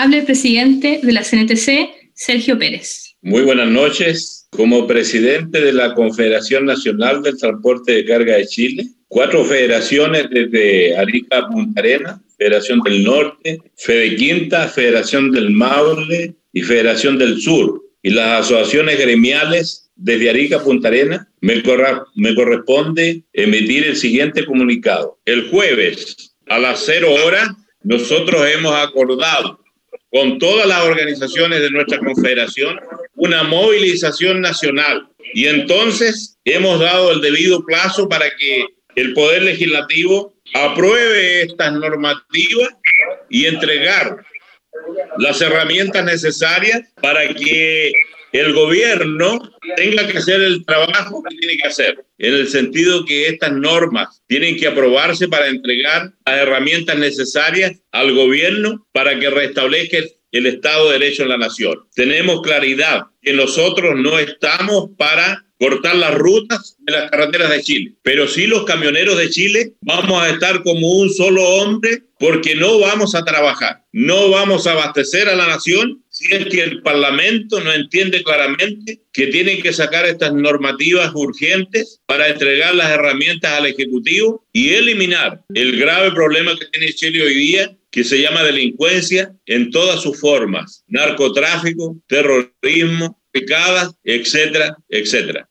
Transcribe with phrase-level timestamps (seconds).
[0.00, 3.16] Habla el presidente de la CNTC, Sergio Pérez.
[3.20, 4.46] Muy buenas noches.
[4.50, 10.96] Como presidente de la Confederación Nacional del Transporte de Carga de Chile, cuatro federaciones desde
[10.96, 17.40] Arica a Punta Arena, Federación del Norte, Fede Quinta, Federación del Maule y Federación del
[17.40, 21.60] Sur, y las asociaciones gremiales desde Arica a Punta Arena, me,
[22.14, 25.18] me corresponde emitir el siguiente comunicado.
[25.24, 27.48] El jueves a las cero horas,
[27.82, 29.58] nosotros hemos acordado
[30.10, 32.78] con todas las organizaciones de nuestra confederación
[33.14, 35.08] una movilización nacional.
[35.34, 38.64] Y entonces hemos dado el debido plazo para que
[38.94, 42.70] el Poder Legislativo apruebe estas normativas
[43.28, 44.24] y entregar
[45.18, 47.92] las herramientas necesarias para que
[48.38, 49.40] el gobierno
[49.76, 54.22] tenga que hacer el trabajo que tiene que hacer, en el sentido que estas normas
[54.26, 59.98] tienen que aprobarse para entregar las herramientas necesarias al gobierno para que restablezca
[60.32, 61.78] el Estado de Derecho en la nación.
[61.94, 67.94] Tenemos claridad que nosotros no estamos para cortar las rutas de las carreteras de Chile,
[68.02, 72.78] pero sí los camioneros de Chile vamos a estar como un solo hombre porque no
[72.78, 77.60] vamos a trabajar, no vamos a abastecer a la nación si es que el Parlamento
[77.60, 83.66] no entiende claramente que tienen que sacar estas normativas urgentes para entregar las herramientas al
[83.66, 89.32] Ejecutivo y eliminar el grave problema que tiene Chile hoy día, que se llama delincuencia
[89.46, 95.46] en todas sus formas, narcotráfico, terrorismo, picadas, etcétera, etcétera.